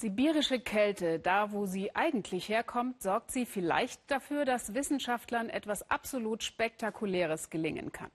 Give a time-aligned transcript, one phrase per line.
[0.00, 6.44] Sibirische Kälte, da wo sie eigentlich herkommt, sorgt sie vielleicht dafür, dass Wissenschaftlern etwas absolut
[6.44, 8.12] Spektakuläres gelingen kann.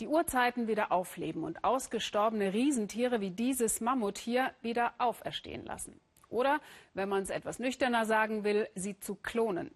[0.00, 6.00] Die Urzeiten wieder aufleben und ausgestorbene Riesentiere wie dieses Mammut hier wieder auferstehen lassen.
[6.30, 6.62] Oder,
[6.94, 9.70] wenn man es etwas nüchterner sagen will, sie zu klonen.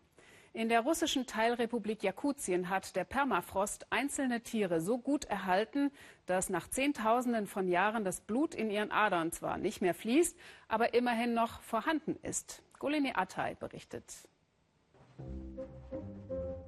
[0.57, 5.91] In der russischen Teilrepublik Jakutien hat der Permafrost einzelne Tiere so gut erhalten,
[6.25, 10.35] dass nach Zehntausenden von Jahren das Blut in ihren Adern zwar nicht mehr fließt,
[10.67, 12.63] aber immerhin noch vorhanden ist.
[12.79, 14.11] Golini Atay berichtet.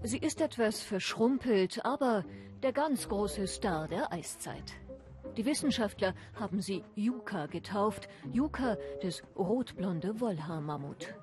[0.02, 2.26] Sie ist etwas verschrumpelt, aber
[2.62, 4.74] der ganz große Star der Eiszeit.
[5.38, 11.14] Die Wissenschaftler haben sie Yuka getauft, Yuka, das rotblonde Wollhaarmammut.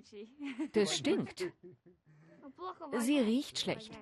[0.72, 1.52] Das stinkt.
[2.98, 3.92] Sie riecht schlecht.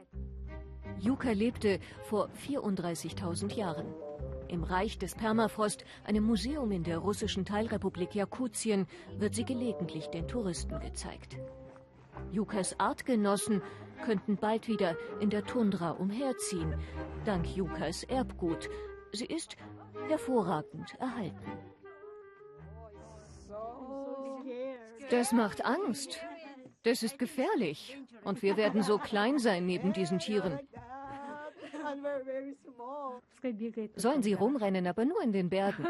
[1.00, 3.94] Yuka lebte vor 34.000 Jahren.
[4.48, 8.86] Im Reich des Permafrost, einem Museum in der russischen Teilrepublik Jakutien,
[9.18, 11.36] wird sie gelegentlich den Touristen gezeigt.
[12.32, 13.62] Yukas Artgenossen
[14.04, 16.74] könnten bald wieder in der Tundra umherziehen,
[17.24, 18.68] dank Yukas Erbgut.
[19.12, 19.56] Sie ist
[20.08, 21.52] hervorragend erhalten.
[25.10, 26.20] Das macht Angst.
[26.82, 27.96] Das ist gefährlich.
[28.24, 30.58] Und wir werden so klein sein neben diesen Tieren.
[33.96, 35.86] Sollen sie rumrennen, aber nur in den Bergen.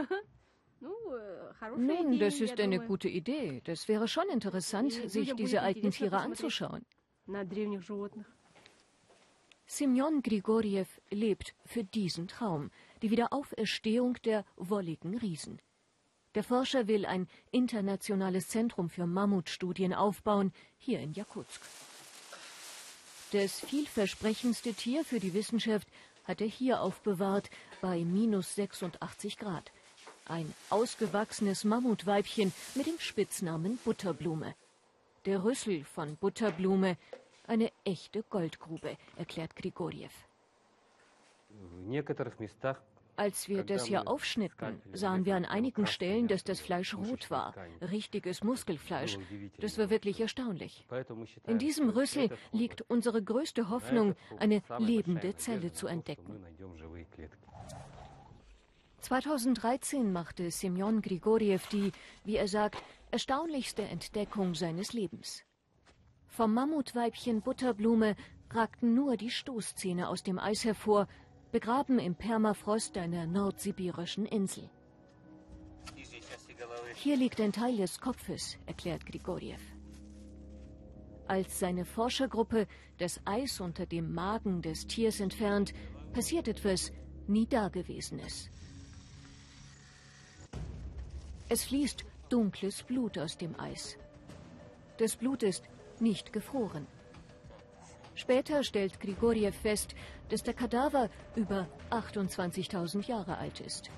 [1.77, 3.61] Nun, das ist eine gute Idee.
[3.65, 6.85] Das wäre schon interessant, sich diese alten Tiere anzuschauen.
[9.67, 12.71] Semyon Grigoriev lebt für diesen Traum,
[13.03, 15.61] die Wiederauferstehung der wolligen Riesen.
[16.39, 21.61] Der Forscher will ein internationales Zentrum für Mammutstudien aufbauen, hier in Jakutsk.
[23.33, 25.89] Das vielversprechendste Tier für die Wissenschaft
[26.23, 29.73] hat er hier aufbewahrt, bei minus 86 Grad.
[30.27, 34.55] Ein ausgewachsenes Mammutweibchen mit dem Spitznamen Butterblume.
[35.25, 36.97] Der Rüssel von Butterblume,
[37.49, 40.13] eine echte Goldgrube, erklärt Grigoriev.
[43.19, 47.53] Als wir das hier aufschnitten, sahen wir an einigen Stellen, dass das Fleisch rot war.
[47.81, 49.19] Richtiges Muskelfleisch.
[49.59, 50.87] Das war wirklich erstaunlich.
[51.49, 56.45] In diesem Rüssel liegt unsere größte Hoffnung, eine lebende Zelle zu entdecken.
[59.01, 61.91] 2013 machte Semyon Grigoriev die,
[62.25, 62.81] wie er sagt,
[63.11, 65.43] erstaunlichste Entdeckung seines Lebens.
[66.29, 68.15] Vom Mammutweibchen Butterblume
[68.51, 71.09] ragten nur die Stoßzähne aus dem Eis hervor,
[71.51, 74.69] begraben im Permafrost einer nordsibirischen Insel.
[76.95, 79.61] Hier liegt ein Teil des Kopfes, erklärt Grigoriev.
[81.27, 82.67] Als seine Forschergruppe
[82.99, 85.75] das Eis unter dem Magen des Tiers entfernt,
[86.13, 86.91] passiert etwas
[87.27, 88.51] nie Dagewesenes.
[91.49, 93.97] Es fließt dunkles Blut aus dem Eis.
[94.99, 95.65] Das Blut ist
[96.01, 96.87] nicht gefroren.
[98.19, 99.95] Später stellt Grigoriev fest,
[100.29, 103.93] dass der Kadaver über 28.000 Jahre alt ist.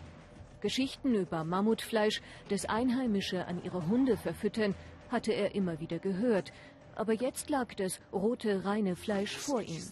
[0.61, 2.21] Geschichten über Mammutfleisch,
[2.51, 4.75] das Einheimische an ihre Hunde verfüttern,
[5.09, 6.53] hatte er immer wieder gehört.
[6.97, 9.83] Aber jetzt lag das rote, reine Fleisch vor ihm.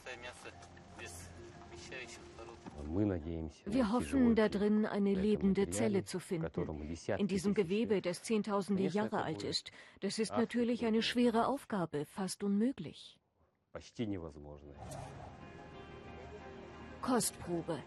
[3.64, 6.94] Wir hoffen, da drin eine lebende Zelle zu finden.
[7.16, 9.70] In diesem Gewebe, das zehntausende Jahre alt ist.
[10.00, 13.17] Das ist natürlich eine schwere Aufgabe, fast unmöglich
[13.77, 14.73] почти невозможно.
[17.01, 17.79] Kostprobe.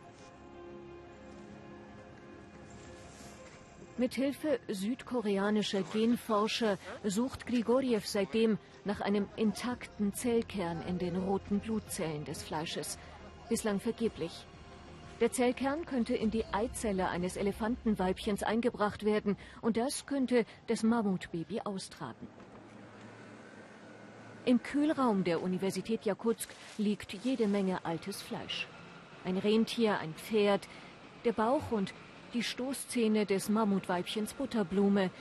[3.99, 12.43] Mithilfe südkoreanischer Genforscher sucht Grigoriev seitdem nach einem intakten Zellkern in den roten Blutzellen des
[12.43, 12.99] Fleisches.
[13.49, 14.47] Bislang vergeblich.
[15.21, 21.63] Der Zellkern könnte in die Eizelle eines Elefantenweibchens eingebracht werden und das könnte das Mammutbaby
[21.63, 22.29] austragen.
[24.44, 28.68] Im Kühlraum der Universität Jakutsk liegt jede Menge altes Fleisch.
[29.24, 30.68] Ein Rentier, ein Pferd,
[31.26, 31.94] der Bauch und
[32.34, 35.12] die Stoßzähne des Mammutweibchens Butterblume.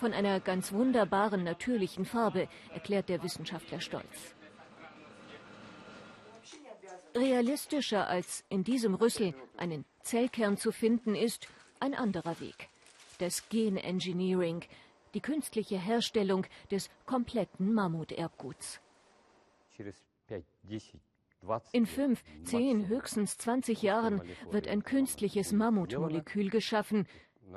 [0.00, 4.34] Von einer ganz wunderbaren natürlichen Farbe, erklärt der Wissenschaftler stolz.
[7.14, 11.48] Realistischer als in diesem Rüssel einen Zellkern zu finden ist
[11.80, 12.68] ein anderer Weg.
[13.18, 14.64] Das Genengineering,
[15.14, 18.80] die künstliche Herstellung des kompletten Mammuterbguts.
[21.72, 27.06] In fünf, zehn, höchstens 20 Jahren wird ein künstliches Mammutmolekül geschaffen.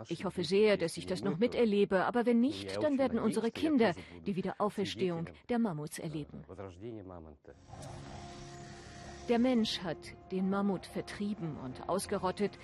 [0.08, 3.94] Ich hoffe sehr, dass ich das noch miterlebe, aber wenn nicht, dann werden unsere Kinder
[4.26, 6.46] die Wiederauferstehung der Mammuts erleben.
[9.28, 9.98] Der Mensch hat
[10.32, 12.58] den Mammut vertrieben und ausgerottet.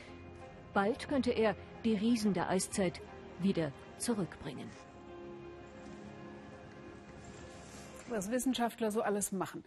[0.73, 3.01] Bald könnte er die Riesen der Eiszeit
[3.39, 4.69] wieder zurückbringen.
[8.09, 9.63] Was Wissenschaftler so alles machen.